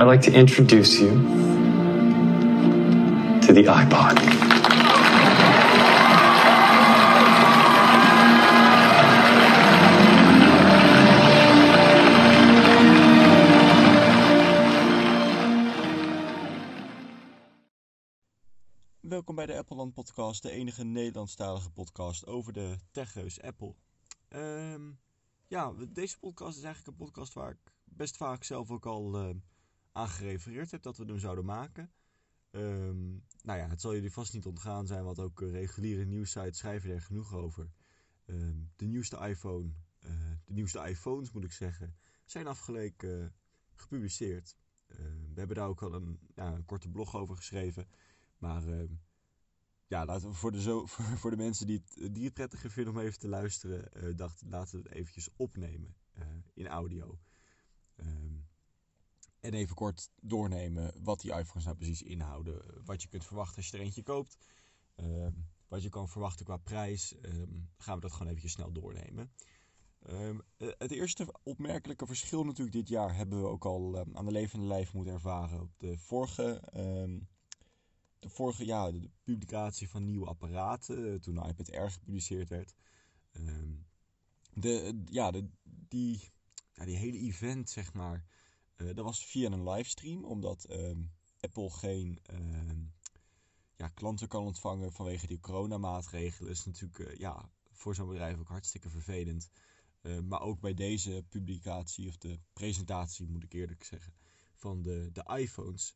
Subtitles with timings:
[0.00, 1.10] I'd like to introduce you
[3.40, 4.18] to the iPod.
[19.00, 23.74] Welkom bij de Appleland Podcast, de enige Nederlandstalige podcast over de techreus Apple.
[24.28, 24.82] Ehm,
[25.46, 29.34] ja, deze podcast is eigenlijk een podcast waar ik best vaak zelf ook al uh,
[29.92, 31.92] aan gerefereerd heb dat we hem zouden maken.
[32.50, 33.10] Ehm,
[33.42, 36.90] nou ja, het zal jullie vast niet ontgaan zijn, want ook uh, reguliere nieuwsites schrijven
[36.90, 37.70] er genoeg over.
[38.24, 40.10] Ehm, de nieuwste iPhone, uh,
[40.44, 43.34] de nieuwste iPhones moet ik zeggen, zijn afgeleken
[43.74, 44.56] gepubliceerd.
[44.86, 47.88] we hebben daar ook al een, korte blog over geschreven.
[48.38, 48.62] Maar
[49.86, 50.86] ja, laten we voor, de zo,
[51.20, 54.42] voor, de mensen die het, die het prettiger vinden om even te luisteren, uh, dacht,
[54.46, 55.94] laten we het eventjes opnemen
[56.54, 57.18] in audio.
[57.96, 58.47] Um,
[59.48, 62.62] en even kort doornemen wat die iPhones nou precies inhouden.
[62.84, 64.38] Wat je kunt verwachten als je er eentje koopt.
[64.96, 67.14] Um, wat je kan verwachten qua prijs.
[67.22, 69.32] Um, gaan we dat gewoon eventjes snel doornemen.
[70.10, 74.66] Um, het eerste opmerkelijke verschil natuurlijk dit jaar hebben we ook al aan de levende
[74.66, 75.60] lijf moeten ervaren.
[75.60, 76.60] Op de vorige
[78.18, 82.74] de vorige ja, de publicatie van nieuwe apparaten, eh, toen de iPad Air gepubliceerd werd.
[83.32, 83.72] Ehm,
[84.52, 85.48] de, ja, de,
[85.88, 86.20] die,
[86.72, 88.24] ja, die hele event, zeg maar,
[88.78, 91.00] uh, dat was via een livestream, omdat ehm,
[91.40, 92.80] Apple geen ehm,
[93.76, 96.50] ja, klanten kan ontvangen vanwege die coronamaatregelen.
[96.50, 99.50] is natuurlijk uh, ja, voor zo'n bedrijf ook hartstikke vervelend.
[100.24, 104.14] maar ook bij deze publicatie, of de presentatie moet ik eerlijk zeggen,
[104.54, 105.94] van de, de iPhones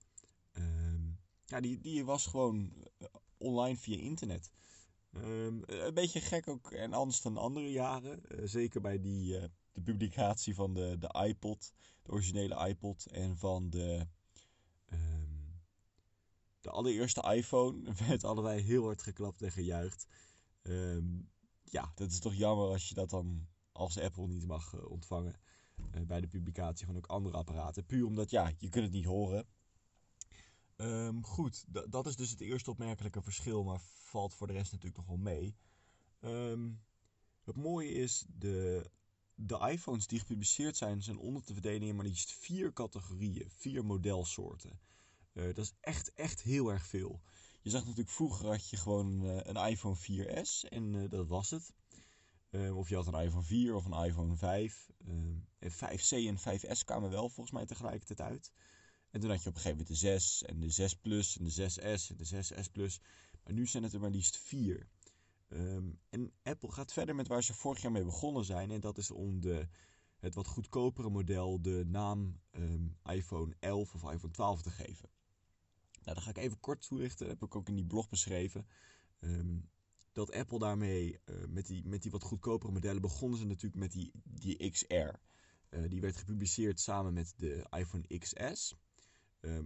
[1.52, 4.50] ja, die, die was gewoon eh, online via internet.
[5.10, 8.22] Een beetje gek ook en anders dan andere jaren.
[8.48, 9.40] Zeker bij die,
[9.72, 11.72] de publicatie van de, de iPod,
[12.02, 14.06] de originele iPod en van de,
[14.92, 15.62] um,
[16.60, 17.92] de allereerste iPhone.
[18.08, 20.06] werd allebei heel hard geklapt en gejuicht.
[20.62, 21.30] Um,
[21.64, 25.34] ja, dat is toch jammer als je dat dan als Apple niet mag uh, ontvangen.
[26.06, 27.86] bij de publicatie van ook andere apparaten.
[27.86, 29.46] Puur omdat, ja, je kunt het niet horen.
[30.76, 34.96] Um, goed, dat is dus het eerste opmerkelijke verschil, maar valt voor de rest natuurlijk
[34.96, 35.56] nog wel mee.
[37.44, 38.90] Het mooie is, de,
[39.34, 43.84] de iPhones die gepubliceerd zijn, zijn onder te verdelen in maar liefst vier categorieën, vier
[43.84, 44.80] modelsoorten.
[45.32, 47.20] Uh, dat is echt, echt heel erg veel.
[47.62, 51.50] Je zag natuurlijk vroeger had je gewoon uh, een iPhone 4S en uh, dat was
[51.50, 51.72] het.
[52.74, 54.90] Of je had een iPhone 4 of een iPhone 5.
[55.58, 58.52] en 5C en 5S kwamen wel volgens mij tegelijkertijd uit.
[59.10, 61.44] En toen had je op een gegeven moment de 6 en de 6 Plus en
[61.44, 63.00] de 6S en de 6S Plus.
[63.44, 64.88] Maar nu zijn het er maar liefst vier.
[65.52, 68.70] Um, en Apple gaat verder met waar ze vorig jaar mee begonnen zijn.
[68.70, 69.68] En dat is om de,
[70.16, 75.08] het wat goedkopere model de naam um, iPhone 11 of iPhone 12 te geven.
[76.02, 77.26] Nou, dat ga ik even kort toelichten.
[77.26, 78.66] Dat heb ik ook in die blog beschreven.
[79.20, 79.68] Um,
[80.12, 83.92] dat Apple daarmee, uh, met, die, met die wat goedkopere modellen, begonnen ze natuurlijk met
[83.92, 84.94] die, die XR.
[84.94, 88.74] Uh, die werd gepubliceerd samen met de iPhone XS.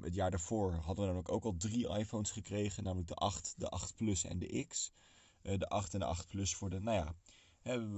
[0.00, 3.68] Het jaar daarvoor hadden we dan ook al drie iPhones gekregen, namelijk de 8, de
[3.68, 4.92] 8 Plus en de X.
[5.46, 7.14] Uh, de 8 en de 8 Plus voor de, nou ja,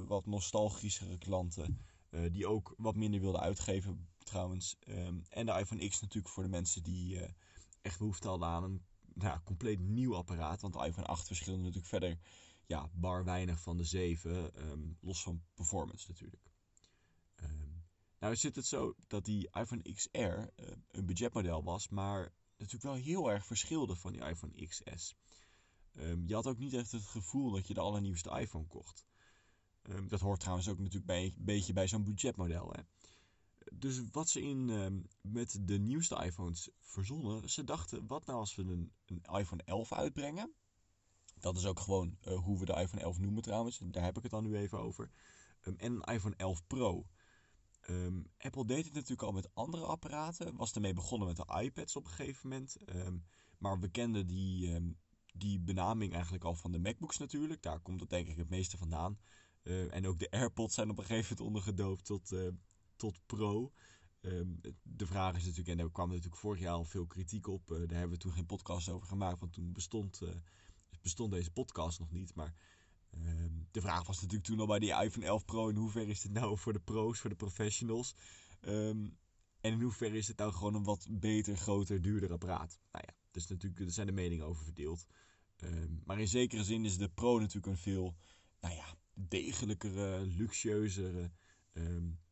[0.07, 1.81] wat nostalgischere klanten.
[2.11, 4.77] Uh, die ook wat minder wilden uitgeven trouwens.
[4.89, 7.29] Um, en de iPhone X natuurlijk voor de mensen die uh,
[7.83, 8.83] echt behoefte hadden aan een
[9.15, 10.61] nou, compleet nieuw apparaat.
[10.61, 12.19] Want de iPhone 8 verschilde natuurlijk verder
[12.67, 14.51] ja, bar weinig van de 7.
[14.71, 16.51] Um, los van performance natuurlijk.
[18.19, 20.19] Nou zit het zo dat die iPhone XR
[20.89, 25.15] een budgetmodel was, maar natuurlijk wel heel erg verschilde van die iPhone XS.
[26.01, 29.07] Um, je had ook niet echt het gevoel dat je de allernieuwste iPhone kocht.
[29.83, 32.73] Um, dat hoort trouwens ook natuurlijk bij, een beetje bij zo'n budgetmodel.
[32.73, 32.83] Hè?
[33.73, 38.55] Dus wat ze in, um, met de nieuwste iPhones verzonnen, ze dachten, wat nou als
[38.55, 40.53] we een, een iPhone 11 uitbrengen?
[41.41, 44.23] Dat is ook gewoon uh, hoe we de iPhone 11 noemen trouwens, daar heb ik
[44.23, 45.11] het dan nu even over.
[45.61, 47.07] en een iPhone 11 Pro.
[48.39, 50.57] Apple deed het natuurlijk al met andere apparaten.
[50.57, 52.77] Was ermee begonnen met de iPads op een gegeven moment.
[53.59, 54.81] Maar we kenden die,
[55.39, 57.63] die benaming eigenlijk al van de MacBooks natuurlijk.
[57.63, 59.19] Daar komt het denk ik het meeste vandaan.
[59.63, 62.49] Uh, en ook de AirPods zijn op een gegeven moment ondergedoopt tot, uh,
[62.97, 63.73] tot Pro.
[64.83, 67.71] de vraag is natuurlijk, en daar kwam natuurlijk vorig jaar al veel kritiek op.
[67.71, 70.21] Uh, daar hebben we toen geen podcast over gemaakt, want toen bestond,
[71.03, 72.35] bestond deze podcast nog niet.
[72.35, 72.55] Maar
[73.15, 76.21] Um, de vraag was natuurlijk toen al bij die iPhone 11 Pro: in hoeverre is
[76.21, 78.15] dit nou voor de pro's, voor de professionals?
[78.61, 79.17] Um,
[79.61, 82.81] en in hoeverre is het nou gewoon een wat beter, groter, duurder apparaat?
[82.93, 85.07] Nou ja, dus natuurlijk, er zijn de meningen over verdeeld.
[85.65, 88.17] Um, maar in zekere zin is de Pro natuurlijk een veel
[88.61, 91.31] nou ja, degelijkere, luxueuzere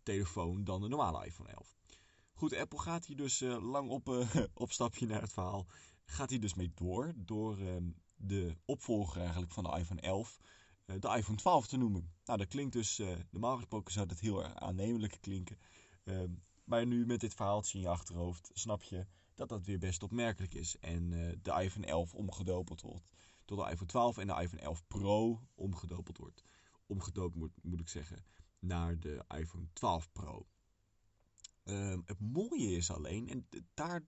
[0.03, 1.77] telefoon dan de normale iPhone 11.
[2.33, 5.67] Goed, Apple gaat hier dus uh, lang op, uh, opstapje naar het verhaal.
[6.05, 7.13] Gaat hier dus mee door.
[7.17, 10.39] Door um, de opvolger eigenlijk van de iPhone 11.
[10.87, 12.13] Uh, de iPhone 12 te noemen.
[12.25, 13.03] Nou, dat klinkt dus...
[13.31, 15.59] normaal gesproken zou dat heel erg aannemelijk klinken.
[16.65, 19.07] Maar nu met dit verhaaltje in je achterhoofd snap je
[19.37, 20.79] dat dat weer best opmerkelijk is.
[20.79, 21.11] En
[21.43, 23.09] de iPhone 11 omgedopeld wordt
[23.47, 26.43] tot de iPhone 12 en de iPhone 11 Pro omgedopeld wordt.
[26.87, 28.25] Omgedoopt moet, moet ik zeggen
[28.59, 30.47] naar de iPhone 12 Pro.
[31.65, 34.07] Um, het mooie is alleen, en daar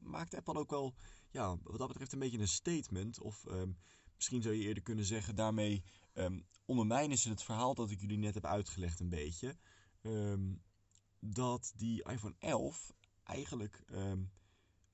[0.00, 0.94] maakt Apple ook wel,
[1.30, 3.20] ja, wat dat betreft een beetje een statement.
[3.20, 3.78] Of um,
[4.16, 5.84] misschien zou je eerder kunnen zeggen, daarmee
[6.14, 9.56] um, ondermijnen ze het verhaal dat ik jullie net heb uitgelegd een beetje.
[11.20, 12.92] dat die iPhone 11
[13.24, 13.84] eigenlijk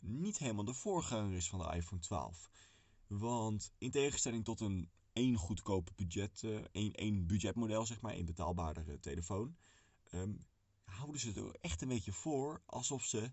[0.06, 2.50] niet helemaal de voorganger is van de iPhone 12.
[3.06, 8.24] Want in tegenstelling tot een één goedkope budget, uh, één, één budgetmodel, zeg maar, één
[8.24, 9.56] betaalbaardere telefoon,
[10.12, 10.46] um,
[10.84, 13.30] houden ze er echt een beetje voor alsof ze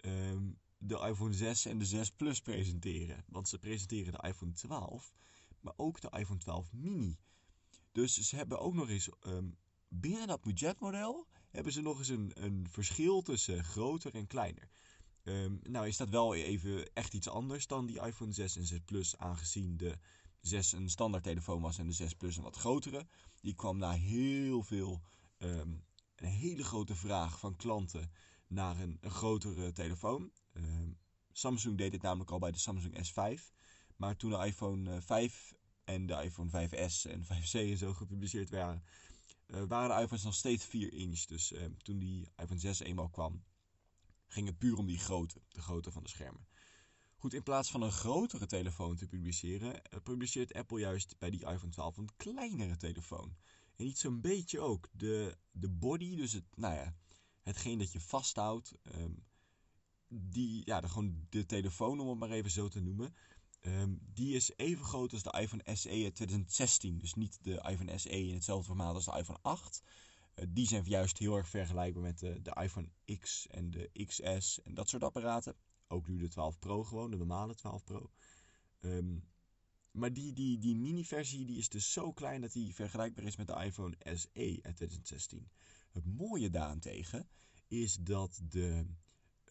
[0.00, 3.24] um, de iPhone 6 en de 6 Plus presenteren.
[3.28, 5.12] Want ze presenteren de iPhone 12,
[5.60, 7.18] maar ook de iPhone 12 mini.
[7.92, 9.56] Dus ze hebben ook nog eens um,
[9.88, 14.68] binnen dat budgetmodel hebben ze nog eens een, een verschil tussen groter en kleiner.
[15.28, 18.80] Um, nou is dat wel even echt iets anders dan die iPhone 6 en 6
[18.84, 19.98] Plus, aangezien de
[20.40, 23.06] 6 een standaard telefoon was en de 6 Plus een wat grotere.
[23.40, 25.02] Die kwam na heel veel,
[25.38, 25.84] um,
[26.16, 28.10] een hele grote vraag van klanten
[28.46, 30.32] naar een, grotere telefoon.
[30.52, 30.98] Um,
[31.32, 33.42] Samsung deed dit namelijk al bij de Samsung S5.
[33.96, 35.52] Maar toen de iPhone 5
[35.84, 38.84] eh, en de iPhone 5S en 5C en zo gepubliceerd waren,
[39.46, 41.24] uh, waren de iPhones nog steeds 4 inch.
[41.24, 43.42] Dus toen die iPhone 6 eenmaal kwam,
[44.26, 46.46] ging het puur om die grootte, de grootte van de schermen.
[47.16, 51.46] Goed, in plaats van een grotere telefoon te publiceren, eh, publiceert Apple juist bij die
[51.46, 53.36] iPhone 12 een kleinere telefoon.
[53.76, 54.88] En niet zo'n beetje ook.
[54.92, 56.94] De, de body, dus het, nou ja,
[57.42, 59.24] hetgeen dat je vasthoudt, um,
[60.08, 63.14] die, ja, de, gewoon de telefoon om het maar even zo te noemen,
[63.60, 66.98] um, die is even groot als de iPhone SE uit 2016.
[66.98, 69.82] Dus niet de iPhone SE in hetzelfde formaat als de iPhone 8.
[70.36, 72.88] Eh, die zijn juist heel erg vergelijkbaar met de, de iPhone
[73.20, 75.54] X en de XS en dat soort apparaten.
[75.88, 78.10] Ook nu de 12 Pro gewoon, de normale 12 Pro.
[78.80, 79.24] Um,
[79.90, 83.46] maar die, die, die mini-versie die is dus zo klein dat die vergelijkbaar is met
[83.46, 85.48] de iPhone SE uit 2016.
[85.90, 87.28] Het mooie daarentegen
[87.68, 88.86] is dat de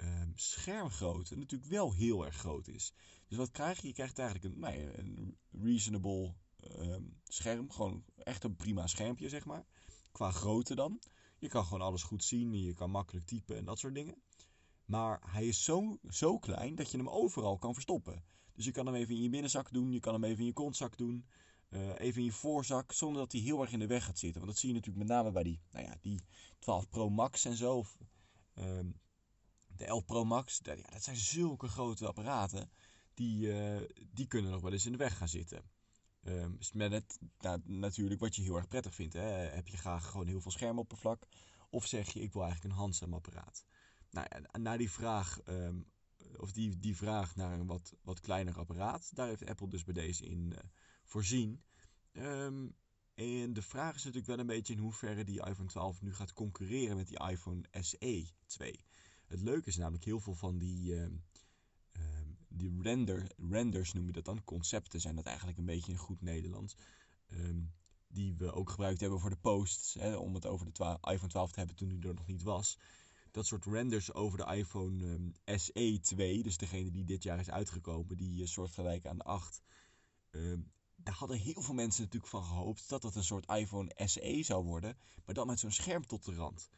[0.02, 2.94] um, schermgrootte natuurlijk wel heel erg groot is.
[3.28, 3.88] Dus wat krijg je?
[3.88, 6.34] Je krijgt eigenlijk een, nou ja, een reasonable
[6.80, 7.72] um, scherm.
[7.72, 9.66] Gewoon echt een prima schermpje, zeg maar.
[10.16, 11.00] Qua grootte dan.
[11.40, 12.64] Je kan gewoon alles goed zien.
[12.64, 14.16] Je kan makkelijk typen en dat soort dingen.
[14.86, 18.24] Maar hij is zo, zo klein dat je hem overal kan verstoppen.
[18.54, 20.54] Dus je kan hem even in je binnenzak doen, je kan hem even in je
[20.54, 21.26] kontzak doen,
[21.70, 24.42] uh, even in je voorzak, zonder dat hij heel erg in de weg gaat zitten.
[24.42, 26.22] Want dat zie je natuurlijk met name bij die, nou ja, die
[26.60, 27.86] 12 Pro Max en zo.
[28.56, 29.00] Um,
[29.68, 32.70] de 11 Pro Max, dat, ja, dat zijn zulke grote apparaten.
[33.14, 33.82] Die, uh,
[34.14, 35.64] die kunnen nog wel eens in de weg gaan zitten.
[36.28, 39.14] Um, met het, nou, natuurlijk wat je heel erg prettig vindt.
[39.14, 39.30] Hè?
[39.30, 41.28] Heb je graag gewoon heel veel schermoppervlak?
[41.70, 43.66] Of zeg je, ik wil eigenlijk een handzaam apparaat?
[44.10, 45.86] Nou naar die vraag, um,
[46.38, 49.94] of die, die vraag naar een wat, wat kleiner apparaat, daar heeft Apple dus bij
[49.94, 50.60] deze in uh,
[51.04, 51.64] voorzien.
[52.14, 52.76] Um,
[53.14, 56.34] en de vraag is natuurlijk wel een beetje in hoeverre die iPhone 12 nu gaat
[56.34, 58.86] concurreren met die iPhone SE 2.
[59.26, 60.96] Het leuke is namelijk heel veel van die,
[62.58, 66.22] die render, renders, noem je dat dan, concepten zijn dat eigenlijk een beetje in goed
[66.22, 66.76] Nederlands.
[68.08, 71.52] die we ook gebruikt hebben voor de posts, hè, om het over de iPhone 12
[71.52, 72.78] te hebben toen die er nog niet was
[73.36, 77.50] dat soort renders over de iPhone um, SE 2, dus degene die dit jaar is
[77.50, 79.62] uitgekomen, die uh, soortgelijk aan de 8.
[80.32, 84.40] Um, daar hadden heel veel mensen natuurlijk van gehoopt dat dat een soort iPhone SE
[84.44, 86.70] zou worden, maar dan met zo'n scherm tot de rand.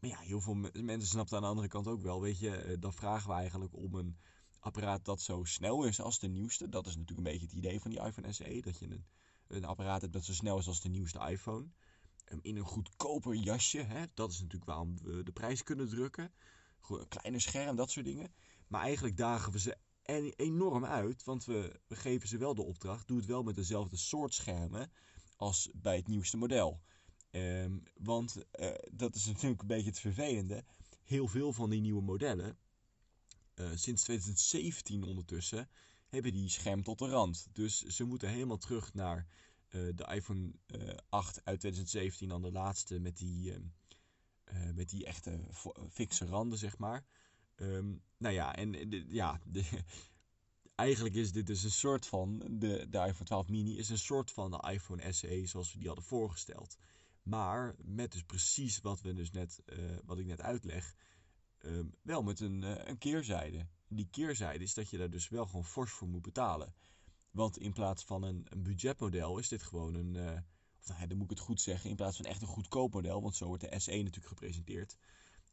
[0.00, 2.76] Maar ja, heel veel mensen snapten aan de andere kant ook wel, weet je, uh,
[2.80, 4.16] dan vragen we eigenlijk om een
[4.62, 6.68] apparaat dat zo snel is als de nieuwste.
[6.68, 9.04] Dat is natuurlijk een beetje het idee van die iPhone SE, dat je een,
[9.46, 11.66] een apparaat hebt dat zo snel is als de nieuwste iPhone
[12.40, 13.82] in een goedkoper jasje.
[13.82, 14.04] Hè?
[14.14, 16.32] Dat is natuurlijk waarom we de prijs kunnen drukken.
[16.88, 18.34] Een kleiner scherm, dat soort dingen.
[18.68, 19.76] Maar eigenlijk dagen we ze
[20.36, 21.24] enorm uit.
[21.24, 23.08] Want we, we geven ze wel de opdracht.
[23.08, 24.92] Doe het wel met dezelfde soort schermen
[25.36, 26.80] als bij het nieuwste model.
[27.30, 30.64] Um, want uh, dat is natuurlijk een beetje het vervelende.
[31.02, 32.58] Heel veel van die nieuwe modellen,
[33.74, 35.68] sinds 2017 ondertussen,
[36.08, 37.48] hebben die scherm tot de rand.
[37.52, 39.26] Dus ze moeten helemaal terug naar
[39.72, 44.88] uh, de iPhone uh, eh, 8 uit 2017 dan de laatste met die, uh, met
[44.88, 45.40] die echte
[45.90, 47.04] fikse randen, zeg maar.
[47.56, 49.64] Um, nou ja, en ja, de,
[50.74, 54.30] eigenlijk is dit dus een soort van, de, de iPhone 12 mini is een soort
[54.30, 56.76] van de iPhone SE zoals we die hadden voorgesteld.
[57.22, 59.62] Maar met dus precies wat, we dus net,
[60.04, 60.94] wat ik net uitleg,
[61.62, 63.66] ehm, wel met een, uh, een keerzijde.
[63.88, 66.74] Die keerzijde is dat je daar dus wel gewoon fors voor moet betalen.
[67.30, 70.14] Want in plaats van een, een budgetmodel is dit gewoon een.
[70.14, 70.38] Uh,
[70.80, 71.90] of nou, dan moet ik het goed zeggen.
[71.90, 74.96] In plaats van echt een goedkoop model, want zo wordt de SE natuurlijk gepresenteerd.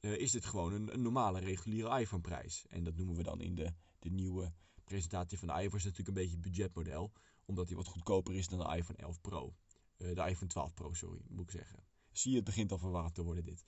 [0.02, 2.66] Uh, is dit gewoon een, een, normale reguliere iPhone-prijs.
[2.68, 5.78] En dat noemen we dan in de, de nieuwe presentatie van de iPhone.
[5.78, 7.12] is natuurlijk een beetje budgetmodel,
[7.46, 9.56] omdat die wat goedkoper is dan de iPhone 11 Pro.
[9.98, 11.84] De iPhone 12 Pro, sorry, moet ik zeggen.
[12.12, 13.66] Zie je, het begint al verwarrend te worden, dit.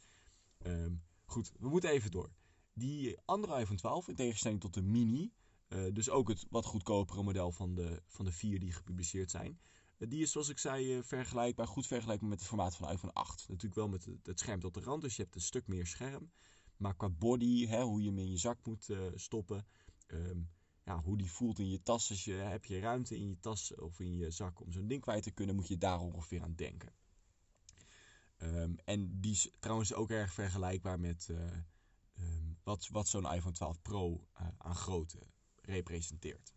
[0.65, 2.29] Um, goed, we moeten even door.
[2.73, 5.33] Die andere iPhone 12, in tegenstelling tot de mini,
[5.69, 9.59] uh, dus ook het wat goedkopere model van de, van de vier die gepubliceerd zijn,
[9.97, 12.93] uh, die is zoals ik zei uh, vergelijkbaar, goed vergelijkbaar met het formaat van de
[12.93, 13.45] iPhone 8.
[13.47, 16.31] Natuurlijk wel met het, scherm tot de rand, dus je hebt een stuk meer scherm.
[16.77, 19.65] Maar qua body, hè, hoe je hem in je zak moet stoppen,
[20.07, 20.49] um,
[20.85, 23.75] ja, hoe die voelt in je tas, als je, heb je ruimte in je tas
[23.75, 26.55] of in je zak om zo'n ding kwijt te kunnen, moet je daar ongeveer aan
[26.55, 26.93] denken.
[28.43, 33.81] Um, en die is trouwens ook erg vergelijkbaar met um, wat, wat zo'n iPhone 12
[33.81, 35.19] Pro uh, aan grootte
[35.61, 36.53] representeert.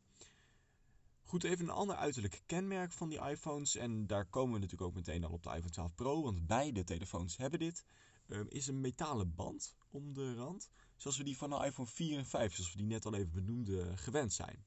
[1.23, 3.77] Goed, even een ander uiterlijk kenmerk van die iPhones.
[3.77, 6.23] En daar komen we natuurlijk ook meteen al op de iPhone 12 Pro.
[6.23, 7.85] Want beide telefoons hebben dit.
[8.29, 10.69] Um, is een metalen band om de rand.
[10.97, 13.33] Zoals we die van de iPhone 4 en 5, zoals we die net al even
[13.33, 14.65] benoemden, gewend zijn.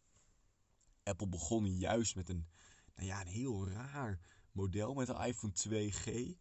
[1.03, 2.47] Apple begon juist met een,
[2.95, 4.19] nou ja, een heel raar
[4.51, 6.37] model met de iPhone 2G.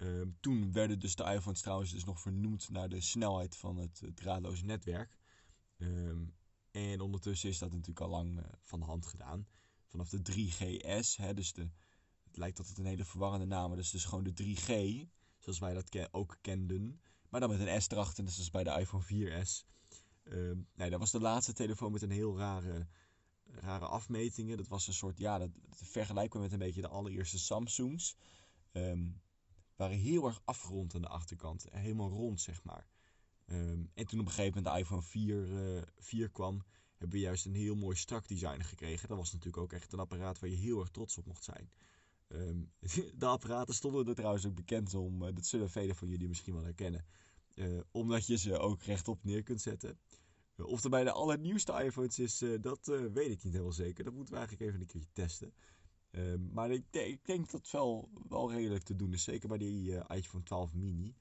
[0.00, 4.02] Um, toen werden dus de iPhones trouwens dus nog vernoemd naar de snelheid van het,
[4.14, 5.18] draadloze netwerk.
[5.76, 6.34] Um,
[6.70, 9.46] en ondertussen is dat natuurlijk al lang uh, van de hand gedaan.
[9.86, 11.70] Vanaf de 3GS, hè, dus de,
[12.24, 13.90] het lijkt dat het een hele verwarrende naam is.
[13.90, 15.06] Dus, gewoon de 3G,
[15.38, 17.00] zoals wij dat ook kenden.
[17.28, 19.66] Maar dan met een S erachter, dus dat is bij de iPhone 4S.
[20.24, 22.88] Um, nee, dat was de laatste telefoon met een heel rare,
[23.44, 24.56] rare afmetingen.
[24.56, 28.16] Dat was een soort, ja, dat, dat vergelijken we met een beetje de allereerste Samsungs.
[28.72, 29.20] Um,
[29.78, 31.66] waren heel erg afgerond aan de achterkant.
[31.70, 32.86] Helemaal rond, zeg maar.
[33.46, 37.24] Um, en toen op een gegeven moment de iPhone 4, uh, 4 kwam, hebben we
[37.24, 39.08] juist een heel mooi strak design gekregen.
[39.08, 41.70] Dat was natuurlijk ook echt een apparaat waar je heel erg trots op mocht zijn.
[42.28, 42.70] Um,
[43.18, 45.22] de apparaten stonden er trouwens ook bekend om.
[45.22, 47.06] Uh, dat zullen velen van jullie misschien wel herkennen.
[47.54, 49.98] Uh, omdat je ze ook rechtop neer kunt zetten.
[50.56, 54.04] Of er bij de allernieuwste iPhones is, dat weet ik niet helemaal zeker.
[54.04, 55.52] Dat moeten we eigenlijk even een keertje testen.
[56.10, 59.22] Uh, maar ik, ik, denk dat het wel, wel redelijk te doen is.
[59.22, 61.14] Zeker bij die uh, iPhone 12 mini.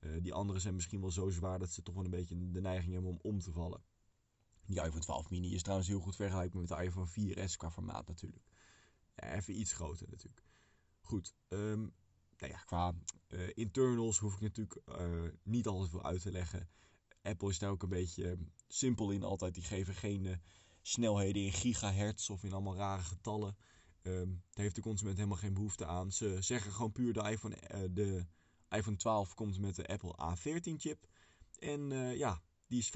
[0.00, 2.60] Uh, die andere zijn misschien wel zo zwaar dat ze toch wel een beetje de
[2.60, 3.82] neiging hebben om om te vallen.
[4.66, 8.06] Die iPhone 12 mini is trouwens heel goed vergelijkbaar met de iPhone 4S qua formaat
[8.06, 8.44] natuurlijk.
[9.14, 10.44] Even iets groter natuurlijk.
[11.00, 11.92] Goed, um,
[12.38, 12.94] nou ja, qua
[13.54, 14.80] internals hoef ik natuurlijk
[15.42, 16.68] niet alles veel uit te leggen.
[17.22, 19.54] Apple is daar ook een beetje simpel in altijd.
[19.54, 20.40] Die geven geen
[20.82, 23.56] snelheden in gigahertz of in allemaal rare getallen.
[24.02, 26.12] Um, daar heeft de consument helemaal geen behoefte aan.
[26.12, 28.26] Ze zeggen gewoon puur de iPhone, uh, de
[28.68, 31.06] iPhone 12 komt met de Apple A14 chip.
[31.58, 32.90] En uh, ja, die is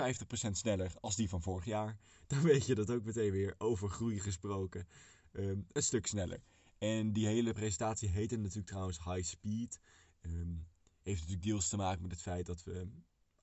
[0.49, 1.99] 50% sneller als die van vorig jaar.
[2.26, 4.88] Dan weet je dat ook meteen weer over groei gesproken.
[5.32, 6.42] Um, een stuk sneller.
[6.78, 9.80] En die hele presentatie heette natuurlijk trouwens High Speed.
[10.20, 10.66] Um,
[11.02, 12.88] heeft natuurlijk deels te maken met het feit dat we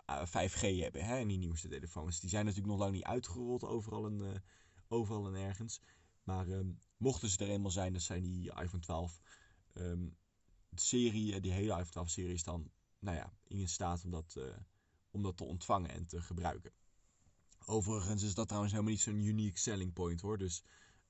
[0.09, 2.19] uh, 5G hebben hè, in die nieuwste telefoons.
[2.19, 4.43] Die zijn natuurlijk nog lang niet uitgerold overal en,
[4.87, 5.81] overal en ergens.
[6.23, 6.47] Maar
[7.01, 9.21] mochten ze er eenmaal zijn, dan zijn die iPhone 12
[9.73, 10.15] um,
[10.75, 14.43] serie, die hele iPhone 12 serie is dan nou ja, in staat om dat, uh,
[15.11, 16.71] om dat te ontvangen en te gebruiken.
[17.65, 20.37] Overigens is dat trouwens helemaal niet zo'n unique selling point hoor.
[20.37, 20.63] Dus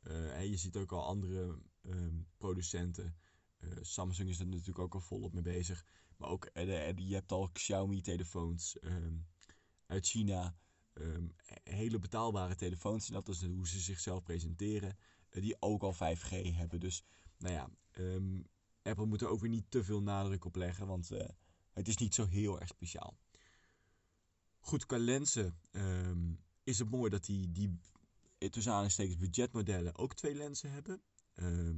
[0.03, 3.15] uh, je ziet ook al andere um, producenten.
[3.59, 5.85] Uh, Samsung is er natuurlijk ook al volop mee bezig.
[6.17, 9.27] Maar ook je hebt al Xiaomi telefoons um,
[9.85, 10.55] uit China.
[10.93, 13.07] Um, hele betaalbare telefoons.
[13.07, 14.97] En dat is hoe ze zichzelf presenteren.
[15.31, 16.79] Die ook al 5G hebben.
[16.79, 17.03] Dus
[17.37, 18.47] nou ja, um,
[18.81, 20.87] Apple moet er ook weer niet te veel nadruk op leggen.
[20.87, 21.19] Want uh,
[21.73, 23.17] het is niet zo heel erg speciaal.
[24.59, 27.79] Goed, qua lenzen um, is het mooi dat die, die
[28.49, 31.01] tussen aanstekens budgetmodellen ook twee lenzen hebben.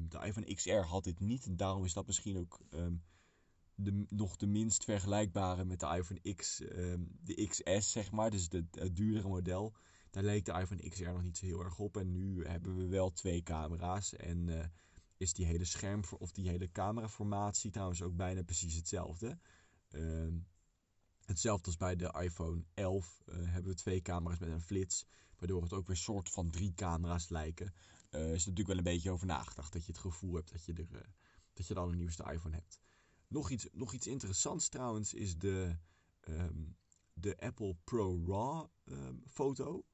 [0.09, 1.57] de iPhone XR had dit niet.
[1.57, 2.59] Daarom is dat misschien ook
[3.75, 6.57] de, nog de minst vergelijkbare met de iPhone X,
[7.23, 9.75] de XS zeg maar, dus de, het duurdere model.
[10.13, 11.97] Daar leek de iPhone XR nog niet zo heel erg op.
[11.97, 14.15] En nu hebben we wel twee camera's.
[14.15, 14.65] En uh,
[15.17, 19.37] is die hele scherm of die hele cameraformatie trouwens ook bijna precies hetzelfde.
[19.91, 20.33] Uh,
[21.25, 25.05] hetzelfde als bij de iPhone 11 uh, hebben we twee camera's met een flits.
[25.37, 27.73] Waardoor het ook weer soort van drie camera's lijken.
[28.11, 30.73] Uh, is natuurlijk wel een beetje over nagedacht dat je het gevoel hebt dat je,
[30.73, 31.13] er,
[31.53, 32.79] dat je de allernieuwste iPhone hebt.
[33.27, 35.77] Nog iets, nog iets interessants trouwens is de,
[36.27, 36.75] um,
[37.13, 39.85] de Apple Pro RAW um, foto.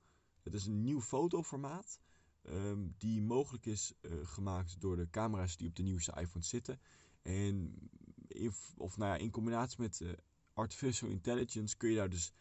[0.51, 1.99] Het is een nieuw fotoformaat
[2.43, 6.79] um, die mogelijk is uh, gemaakt door de camera's die op de nieuwste iPhone zitten.
[7.21, 7.75] En
[8.77, 10.11] of, nou ja, in combinatie met uh,
[10.53, 12.33] artificial intelligence kun je daar dus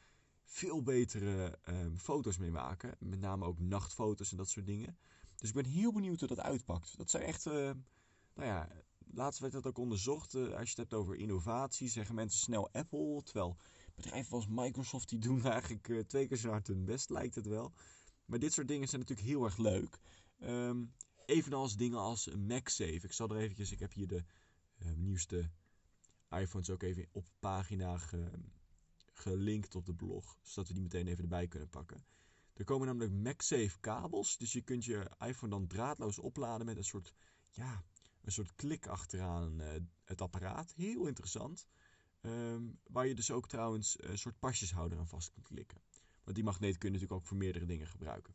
[0.45, 2.97] veel betere ehm, foto's mee maken.
[2.99, 4.99] Met name ook nachtfoto's en dat soort dingen.
[5.37, 6.97] Dus ik ben heel benieuwd hoe dat uitpakt.
[6.97, 7.77] Dat zijn echt, ehm,
[8.35, 8.69] nou ja,
[9.11, 10.35] laatst werd dat ook onderzocht.
[10.35, 13.23] Eh, als je het hebt over innovatie, zeggen mensen snel Apple.
[13.23, 13.57] Terwijl
[13.95, 17.47] bedrijven als Microsoft, die doen eigenlijk uh, twee keer zo hard hun best, lijkt het
[17.47, 17.73] wel.
[18.29, 19.99] Maar dit soort dingen zijn natuurlijk heel erg leuk.
[20.41, 20.93] Um,
[21.27, 23.07] evenals dingen als MagSafe.
[23.07, 24.25] Ik zal er eventjes, ik heb hier de
[24.79, 25.51] uh, nieuwste
[26.31, 28.31] iPhones ook even op pagina ge,
[29.13, 30.39] gelinkt op de blog.
[30.43, 32.05] Zodat we die meteen even erbij kunnen pakken.
[32.55, 34.37] Er komen namelijk MagSafe kabels.
[34.37, 37.15] Dus je kunt je iPhone dan draadloos opladen met een soort,
[37.51, 37.85] ja,
[38.23, 39.69] een soort klik achteraan uh,
[40.05, 40.73] het apparaat.
[40.73, 41.67] Heel interessant.
[42.23, 45.81] Um, waar je dus ook trouwens een soort pasjeshouder aan vast kunt klikken.
[46.29, 48.35] Want die magneet kun je natuurlijk ook voor meerdere dingen gebruiken.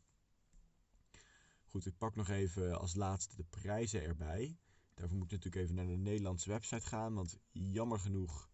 [1.64, 4.58] Goed, ik pak nog even als laatste de prijzen erbij.
[4.94, 7.14] Daarvoor moet je natuurlijk even naar de Nederlandse website gaan.
[7.14, 8.50] Want jammer genoeg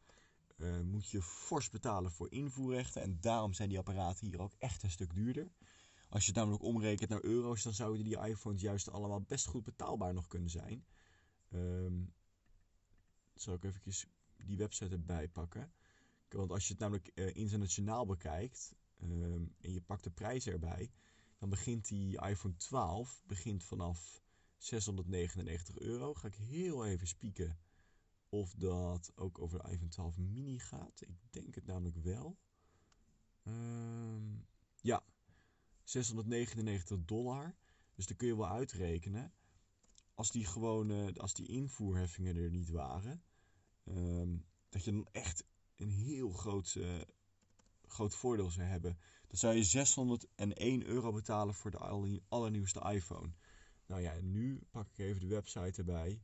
[0.56, 3.02] uh, moet je fors betalen voor invoerrechten.
[3.02, 5.52] En daarom zijn die apparaten hier ook echt een stuk duurder.
[6.08, 9.64] Als je het namelijk omrekent naar euro's, dan zouden die iPhones juist allemaal best goed
[9.64, 10.84] betaalbaar nog kunnen zijn.
[11.52, 12.12] Um,
[13.34, 14.08] zal ik even
[14.46, 15.72] die website erbij pakken.
[16.28, 20.90] Want als je het namelijk uh, internationaal bekijkt um, en je pakt de prijzen erbij,
[21.38, 24.22] dan begint die iPhone 12 begint vanaf
[24.56, 26.14] 699 euro.
[26.14, 27.58] Ga ik heel even spieken
[28.28, 31.00] of dat ook over de iPhone 12 mini gaat.
[31.00, 32.38] Ik denk het namelijk wel.
[33.44, 34.46] Um,
[34.80, 35.02] ja,
[35.84, 37.54] 699 dollar.
[37.94, 39.32] Dus dan kun je wel uitrekenen.
[40.14, 43.22] Als die gewone, als die invoerheffingen er niet waren,
[43.84, 45.44] um, dat je dan echt
[45.76, 46.78] een heel groot,
[47.90, 48.98] groot voordeel zou hebben.
[49.26, 53.32] Dan zou je 601 euro betalen voor de allernieuwste iPhone.
[53.86, 56.22] Nou ja, nu pak ik even de website erbij.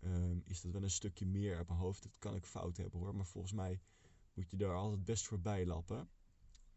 [0.00, 2.02] Um, is dat wel een stukje meer op mijn hoofd.
[2.02, 3.14] Dat kan ik fout hebben hoor.
[3.14, 3.80] Maar volgens mij
[4.34, 6.08] moet je daar altijd best voorbij lappen.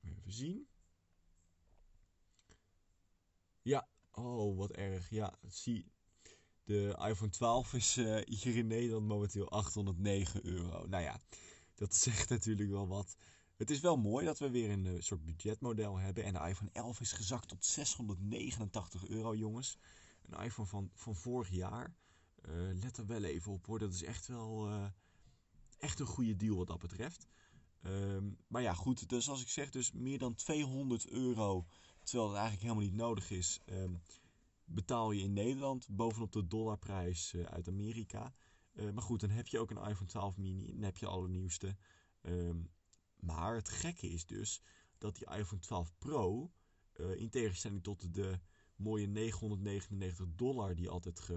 [0.02, 0.68] Even zien.
[3.62, 5.10] Ja, oh wat erg.
[5.10, 5.92] Ja, zie.
[6.64, 10.88] De iPhone 12 is uh, hier in Nederland momenteel 809 euro.
[10.88, 11.20] Nou ja,
[11.76, 13.18] dat zegt natuurlijk wel wat.
[13.60, 16.24] Het is wel mooi dat we weer een uh, soort budgetmodel hebben.
[16.24, 19.78] En de iPhone 11 is gezakt tot 689 euro, jongens.
[20.30, 21.96] Een iPhone van, van vorig jaar.
[22.50, 23.80] Uh, let er wel even op hoor.
[23.80, 24.86] Dat is echt wel uh,
[25.80, 27.28] echt een goede deal wat dat betreft.
[27.84, 29.10] Um, maar ja, goed.
[29.10, 31.66] Dus als ik zeg, dus meer dan 200 euro.
[32.04, 33.60] Terwijl het eigenlijk helemaal niet nodig is.
[33.66, 34.02] Um,
[34.66, 38.34] betaal je in Nederland bovenop de dollarprijs uit Amerika.
[38.74, 40.74] maar goed, dan heb je ook een iPhone 12 mini.
[40.74, 41.76] Dan heb je de allernieuwste.
[42.22, 42.70] Um,
[43.20, 44.62] maar het gekke is dus
[44.98, 46.52] dat die iPhone 12 Pro,
[47.16, 48.40] in tegenstelling tot de
[48.76, 51.30] mooie 999 dollar die altijd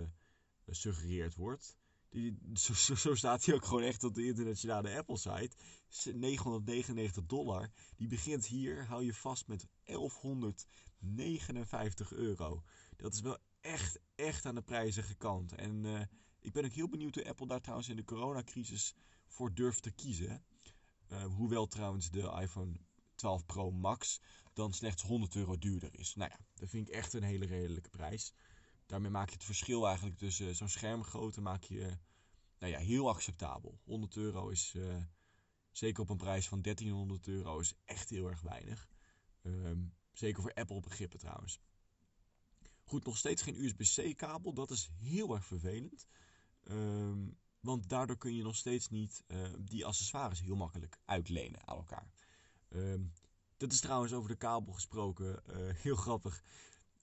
[0.67, 1.77] gesuggereerd wordt.
[2.09, 5.57] Die, zo, zo, staat hij ook gewoon echt op de internationale Apple site.
[6.15, 7.71] 999 dollar.
[7.97, 12.63] Die begint hier, hou je vast, met 1159 euro.
[12.97, 15.53] Dat is wel echt, echt aan de prijzige kant.
[15.53, 16.01] En uh,
[16.41, 18.95] ik ben ook heel benieuwd hoe Apple daar trouwens in de coronacrisis
[19.27, 20.45] voor durft te kiezen.
[21.13, 22.73] Uh, hoewel trouwens de iPhone
[23.15, 24.21] 12 Pro Max
[24.53, 26.15] dan slechts 100 euro duurder is.
[26.15, 28.33] Nou ja, dat vind ik echt een hele redelijke prijs.
[28.87, 31.99] Daarmee maak je het verschil eigenlijk tussen zo'n schermgrootte maak je
[32.59, 33.81] nou ja, heel acceptabel.
[33.85, 34.97] 100 euro is, uh,
[35.71, 38.89] zeker op een prijs van 1300 euro, is echt heel erg weinig.
[39.43, 41.61] Um, zeker voor Apple begrippen trouwens.
[42.85, 44.55] Goed, nog steeds geen USB-C kabel.
[44.55, 46.07] Dat is heel erg vervelend.
[46.65, 51.77] Um, want daardoor kun je nog steeds niet uh, die accessoires heel makkelijk uitlenen aan
[51.77, 52.11] elkaar.
[52.69, 53.13] Um,
[53.57, 56.43] dat is trouwens over de kabel gesproken uh, heel grappig.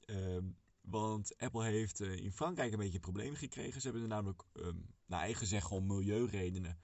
[0.05, 3.81] Um, want Apple heeft uh, in Frankrijk een beetje een probleem gekregen.
[3.81, 6.79] Ze hebben er namelijk, um, naar eigen zeggen, om milieuredenen,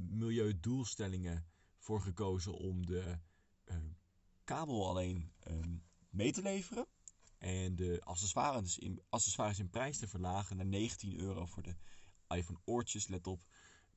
[0.00, 1.46] milieudoelstellingen
[1.78, 3.18] voor gekozen om de
[4.44, 5.32] kabel alleen
[6.10, 6.86] mee te leveren.
[7.38, 11.76] En de accessoires in, accessoires in prijs te verlagen naar 19 euro voor de
[12.34, 13.06] iPhone oortjes.
[13.06, 13.40] Let op,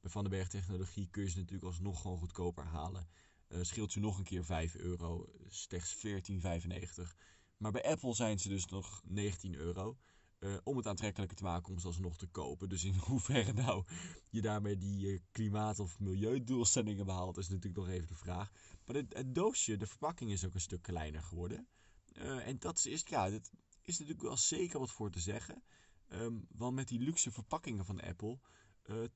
[0.01, 3.07] bij Van den Berg Technologie kun je ze natuurlijk alsnog gewoon goedkoper halen.
[3.47, 7.15] Uh, scheelt je nog een keer 5 euro, slechts 14,95.
[7.57, 9.97] Maar bij Apple zijn ze dus nog 19 euro.
[10.39, 12.69] Uh, om het aantrekkelijker te maken om ze alsnog te kopen.
[12.69, 13.83] Dus in hoeverre nou
[14.29, 18.51] je daarmee die uh, klimaat- of milieudoelstellingen behaalt, is natuurlijk nog even de vraag.
[18.85, 21.67] Maar het, het doosje, de verpakking is ook een stuk kleiner geworden.
[22.15, 25.63] En dat is, ja, dat is natuurlijk wel zeker wat voor te zeggen.
[26.09, 28.39] Um, want met die luxe verpakkingen van Apple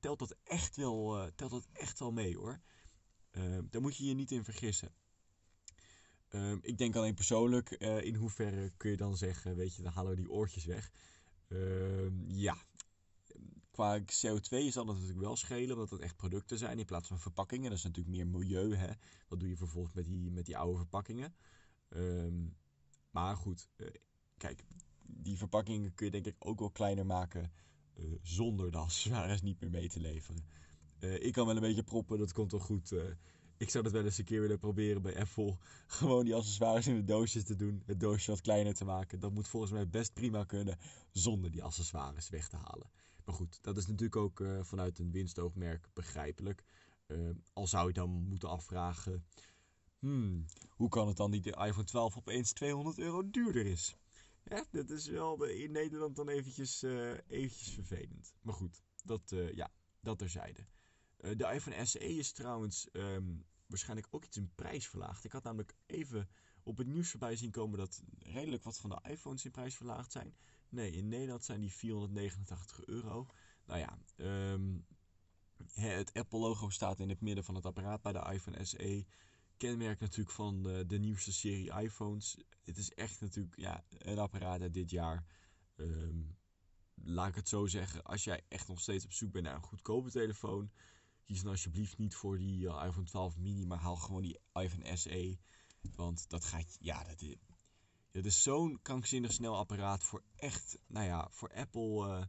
[0.00, 2.60] telt, dat echt wel, telt dat echt wel mee hoor.
[3.32, 4.92] Uh, daar moet je je niet in vergissen.
[6.30, 9.92] Uh, ik denk alleen persoonlijk, uh, in hoeverre kun je dan zeggen, weet je, dan
[9.92, 10.90] halen we die oortjes weg.
[12.26, 12.56] ja,
[13.70, 17.18] Qua CO2 zal dat natuurlijk wel schelen, omdat het echt producten zijn in plaats van
[17.18, 17.68] verpakkingen.
[17.68, 18.74] Dat is natuurlijk meer milieu.
[18.74, 18.92] Hè?
[19.28, 21.34] Wat doe je vervolgens met die, met die oude verpakkingen?
[21.88, 22.46] Ehm,
[23.10, 23.86] maar goed, eh,
[24.36, 24.64] kijk,
[25.16, 27.52] die verpakkingen kun je denk ik ook wel kleiner maken
[27.94, 30.44] uh, zonder de accessoires niet meer mee te leveren.
[31.00, 32.94] Uh, ik kan wel een beetje proppen, dat komt wel goed.
[33.56, 35.56] ik zou dat wel eens een keer willen proberen bij Apple.
[35.86, 39.20] Gewoon die accessoires in de doosjes te doen, het doosje wat kleiner te maken.
[39.20, 40.78] Dat moet volgens mij best prima kunnen
[41.10, 42.90] zonder die accessoires weg te halen.
[43.24, 46.64] Maar goed, dat is natuurlijk ook vanuit een winstoogmerk begrijpelijk.
[47.52, 49.24] al zou je dan moeten afvragen
[50.00, 53.96] Hmm, hoe kan het dan niet de iPhone 12 opeens 200 euro duurder is?
[54.50, 58.34] Ja, dat is wel in Nederland dan eventjes, uh, eventjes vervelend.
[58.42, 60.66] Maar goed, dat, uh, ja, dat terzijde.
[61.20, 65.24] Uh, de iPhone SE is trouwens um, waarschijnlijk ook iets in prijs verlaagd.
[65.24, 66.28] Ik had namelijk even
[66.62, 70.12] op het nieuws voorbij zien komen dat redelijk wat van de iPhones in prijs verlaagd
[70.12, 70.34] zijn.
[70.68, 73.26] Nee, in Nederland zijn die 489 euro.
[73.66, 73.98] Nou ja,
[74.52, 74.86] um,
[75.74, 79.06] het Apple-logo staat in het midden van het apparaat bij de iPhone SE
[79.60, 82.36] kenmerk natuurlijk van de, de, nieuwste serie iPhones.
[82.64, 85.24] Het is echt natuurlijk ja, een apparaat uit dit jaar.
[85.76, 86.20] Ehm,
[86.94, 88.02] laat ik het zo zeggen.
[88.02, 90.70] Als jij echt nog steeds op zoek bent naar een goedkope telefoon.
[91.24, 93.66] Kies dan alsjeblieft niet voor die uh, iPhone 12 mini.
[93.66, 95.38] Maar haal gewoon die iPhone SE.
[95.96, 96.76] Want dat gaat...
[96.80, 97.04] Ja,
[98.10, 100.04] dat is, zo'n krankzinnig snel apparaat.
[100.04, 100.78] Voor echt...
[100.86, 102.08] Nou ja, voor Apple...
[102.08, 102.26] Uh,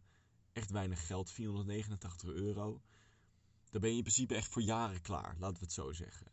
[0.54, 1.32] echt weinig geld.
[1.32, 2.82] 489 euro.
[3.70, 5.36] Dan ben je in principe echt voor jaren klaar.
[5.40, 6.31] Laten we het zo zeggen.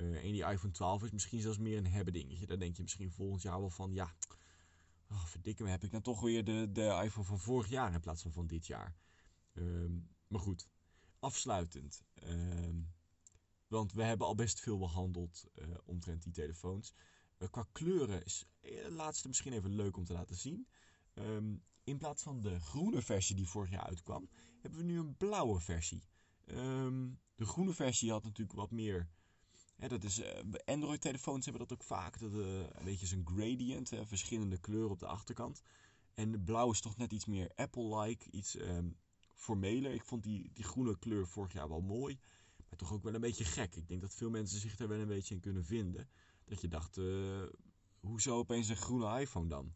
[0.00, 2.46] Uh, en die iPhone 12 is misschien zelfs meer een hebben dingetje.
[2.46, 4.14] Daar denk je misschien volgend jaar wel van, ja,
[5.10, 8.00] oh, verdikke me, heb ik nou toch weer de, de iPhone van vorig jaar in
[8.00, 8.96] plaats van van dit jaar.
[9.52, 9.90] Uh,
[10.26, 10.68] maar goed,
[11.18, 12.04] afsluitend.
[12.24, 12.68] Uh,
[13.66, 16.94] want we hebben al best veel behandeld uh, omtrent die telefoons.
[17.38, 20.68] Uh, qua kleuren is de laatste misschien even leuk om te laten zien.
[21.14, 24.28] Um, in plaats van de groene versie die vorig jaar uitkwam,
[24.60, 26.02] hebben we nu een blauwe versie.
[27.34, 29.08] De groene versie had natuurlijk wat meer
[29.76, 30.26] dat is, uh,
[30.64, 32.18] Android-telefoons hebben dat ook vaak.
[32.18, 35.62] Dat, uh, een beetje zo'n gradient, verschillende kleuren op de achterkant.
[36.14, 38.96] En blauw is toch net iets meer Apple-like, iets um,
[39.34, 39.92] formeler.
[39.92, 42.18] Ik vond die, die groene kleur vorig jaar wel mooi,
[42.68, 43.76] maar toch ook wel een beetje gek.
[43.76, 46.08] Ik denk dat veel mensen zich daar wel een beetje in kunnen vinden.
[46.44, 47.00] Dat je dacht,
[48.00, 49.72] hoezo opeens een groene iPhone dan?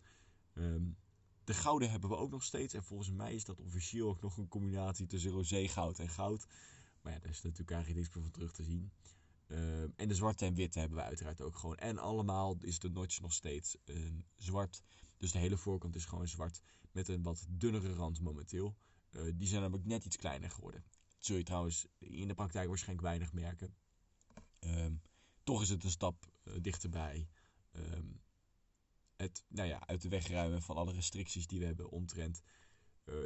[0.55, 0.97] Um,
[1.45, 2.75] de gouden hebben we ook nog steeds.
[2.75, 6.47] En volgens mij is dat officieel ook nog een combinatie tussen roze-goud en goud.
[7.03, 8.91] Maar ja, daar is natuurlijk eigenlijk niks meer van terug te zien.
[9.51, 11.77] Uh, en de zwarte en witte hebben we uiteraard ook gewoon.
[11.77, 14.83] En allemaal is de notch nog steeds uh, zwart.
[15.17, 16.63] Dus de hele voorkant is gewoon zwart.
[16.93, 18.77] Met een wat dunnere rand momenteel.
[19.11, 20.85] Uh, die zijn namelijk net iets kleiner geworden.
[21.09, 23.75] Dat zul je trouwens in de praktijk waarschijnlijk weinig merken.
[24.61, 25.03] Um,
[25.43, 27.29] toch is het een stap uh, dichterbij.
[29.17, 32.43] Het nou ja, uit de weg ruimen van alle restricties die we hebben omtrent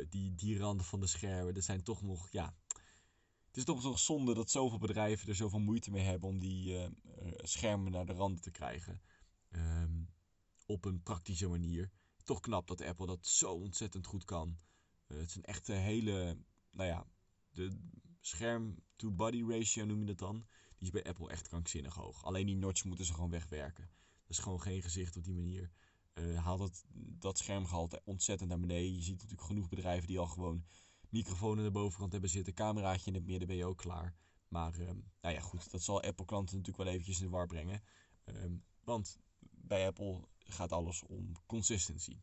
[0.08, 1.54] die, die randen van de schermen.
[1.54, 2.54] Er zijn toch nog ja,
[3.54, 6.72] het is toch toch zonde dat zoveel bedrijven er zoveel moeite mee hebben om die
[6.72, 6.86] uh,
[7.36, 9.00] schermen naar de randen te krijgen.
[9.50, 10.08] Um,
[10.66, 11.90] op een praktische manier.
[12.24, 14.58] Toch knap dat Apple dat zo ontzettend goed kan.
[15.08, 16.38] Uh, het is een echte hele,
[16.70, 17.06] nou ja,
[17.50, 17.78] de
[18.20, 20.46] scherm-to-body ratio noem je dat dan.
[20.78, 22.24] Die is bij Apple echt krankzinnig hoog.
[22.24, 23.90] Alleen die notch moeten ze gewoon wegwerken.
[24.20, 25.70] Dat is gewoon geen gezicht op die manier.
[26.14, 26.84] Uh, haalt het,
[27.18, 28.94] dat schermgehalte ontzettend naar beneden.
[28.94, 30.64] Je ziet natuurlijk genoeg bedrijven die al gewoon
[31.14, 34.14] microfoon aan de bovenkant hebben zitten, cameraatje in het midden, ben je ook klaar.
[34.48, 37.82] Maar uh, nou ja, goed, dat zal Apple-klanten natuurlijk wel eventjes in de war brengen.
[38.24, 39.18] Um, want
[39.50, 42.20] bij Apple gaat alles om consistency.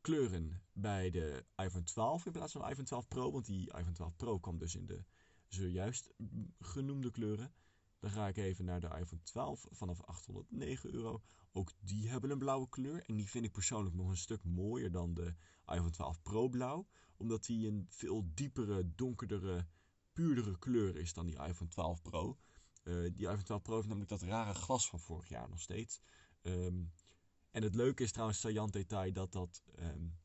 [0.00, 3.92] Kleuren bij de iPhone 12 in plaats van de iPhone 12 Pro, want die iPhone
[3.92, 5.04] 12 Pro kwam dus in de
[5.48, 6.10] zojuist
[6.58, 7.54] genoemde kleuren.
[7.98, 11.22] Dan ga ik even naar de iPhone 12 vanaf 809 euro.
[11.52, 13.02] Ook die hebben een blauwe kleur.
[13.06, 15.34] En die vind ik persoonlijk nog een stuk mooier dan de
[15.66, 16.86] iPhone 12 Pro blauw.
[17.16, 19.66] Omdat die een veel diepere, donkerdere,
[20.12, 22.38] puurdere kleur is dan die iPhone 12 Pro.
[22.84, 26.00] Uh, die iPhone 12 Pro heeft namelijk dat rare glas van vorig jaar nog steeds.
[26.42, 26.92] Um,
[27.50, 29.62] en het leuke is trouwens, saillant detail, dat dat...
[29.78, 30.18] Um,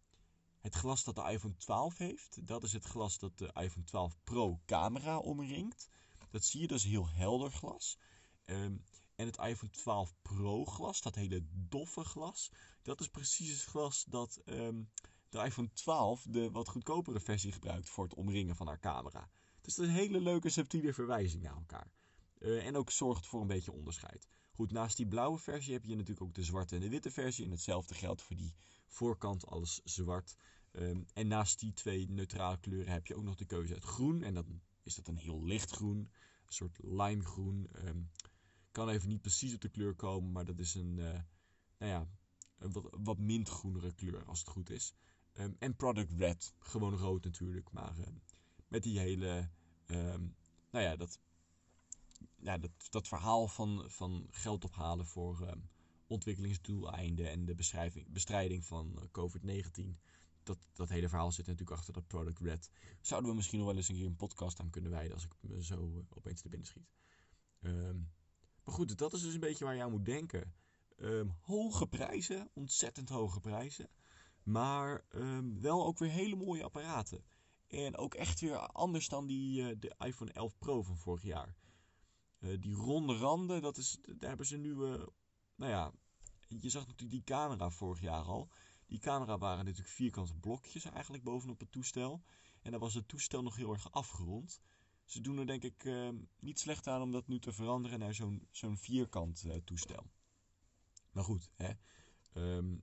[0.59, 4.17] het glas dat de iPhone 12 heeft, dat is het glas dat de iPhone 12
[4.23, 5.89] Pro camera omringt.
[6.29, 7.99] Dat zie je dus heel helder glas.
[8.45, 8.83] Um,
[9.15, 12.51] en het iPhone 12 Pro glas, dat hele doffe glas,
[12.81, 14.41] dat is precies het glas dat
[15.31, 19.29] de iPhone 12, de wat goedkopere versie, gebruikt voor het omringen van haar camera.
[19.61, 21.91] Dus dat is een hele leuke subtiele verwijzing naar elkaar.
[22.39, 24.27] Uh, en ook zorgt voor een beetje onderscheid.
[24.51, 27.45] Goed, naast die blauwe versie heb je natuurlijk ook de zwarte en de witte versie.
[27.45, 28.53] En hetzelfde geldt voor die
[28.87, 30.35] voorkant, alles zwart.
[30.71, 34.23] Um, en naast die twee neutrale kleuren heb je ook nog de keuze uit groen.
[34.23, 37.69] En dan is dat een heel licht groen, een soort limegroen.
[37.85, 38.11] Um,
[38.71, 41.19] kan even niet precies op de kleur komen, maar dat is een, uh,
[41.77, 42.07] nou ja,
[42.57, 44.93] wat, wat mintgroenere kleur als het goed is.
[45.33, 47.71] Ehm, en Product Red, gewoon rood natuurlijk.
[47.71, 48.13] Maar ehm,
[48.67, 49.49] met die hele,
[49.85, 50.27] ehm,
[50.71, 51.19] nou ja, dat,
[52.35, 55.57] ja, dat, dat verhaal van, van geld ophalen voor
[56.11, 59.99] ontwikkelingsdoeleinden en de beschrijving, bestrijding van eh, COVID-19.
[60.43, 62.69] Dat, dat hele verhaal zit natuurlijk achter dat Product Red.
[63.01, 65.33] Zouden we misschien nog wel eens een keer een podcast aan kunnen wijden als ik
[65.39, 66.89] me zo eh, opeens te binnen schiet.
[68.63, 70.53] Maar goed, dat is dus een beetje waar je moet denken.
[71.41, 73.89] Hoge prijzen, ontzettend hoge prijzen.
[74.43, 77.23] Maar ehm, wel ook weer hele mooie apparaten.
[77.67, 81.55] En ook echt weer anders dan die, eh, de iPhone 11 Pro van vorig jaar.
[82.39, 84.71] Eh, die ronde randen, dat is, daar hebben ze nu...
[84.71, 85.07] eh,
[85.55, 85.91] nou ja,
[86.47, 88.49] je zag natuurlijk die camera vorig jaar al.
[88.87, 92.23] Die camera waren natuurlijk vierkante blokjes eigenlijk bovenop het toestel.
[92.61, 94.61] En dan was het toestel nog heel erg afgerond.
[95.05, 98.13] Ze doen er denk ik eh, niet slecht aan om dat nu te veranderen naar
[98.51, 100.05] zo'n vierkant toestel.
[101.11, 101.71] Maar goed, hè.
[102.33, 102.75] Ehm,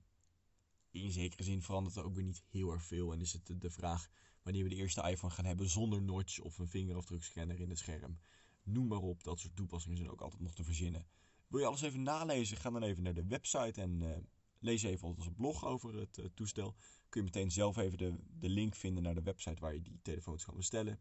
[0.91, 3.13] in zekere zin verandert er ook weer niet heel erg veel.
[3.13, 4.09] En is het de- vraag
[4.43, 8.19] wanneer we de eerste iPhone gaan hebben zonder notch of een vingerafdrukscanner in het scherm.
[8.63, 11.07] Noem maar op, dat soort toepassingen zijn ook altijd nog te verzinnen.
[11.47, 12.57] Wil je alles even nalezen?
[12.57, 14.21] Ga dan even naar de website en eh,
[14.59, 16.75] lees even onze blog over het eh, toestel.
[17.09, 19.99] Kun je meteen zelf even de, de link vinden naar de website waar je die
[20.01, 20.99] telefoons kan bestellen.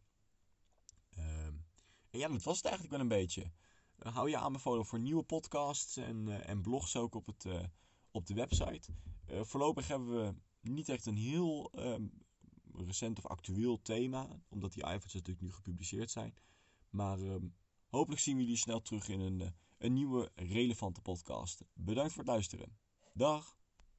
[1.10, 1.54] Ehm,
[2.10, 3.52] en ja, dat was het eigenlijk wel een beetje.
[3.98, 7.44] Hou je aanbevolen voor nieuwe podcasts en, eh, en blogs ook op, het,
[8.18, 8.92] op de website.
[9.26, 12.06] Eh, voorlopig hebben we niet echt een heel ehm,
[12.72, 16.34] recent of actueel thema, omdat die iPhones natuurlijk nu gepubliceerd zijn.
[16.90, 17.46] Maar ehm,
[17.88, 21.64] hopelijk zien we jullie snel terug in een, eh, een nieuwe relevante podcast.
[21.74, 22.78] Bedankt voor het luisteren.
[23.12, 23.57] Dag!